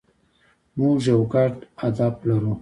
موږ 0.77 0.97
یو 1.11 1.21
ګډ 1.33 1.53
هدف 1.81 2.13
لرو. 2.29 2.53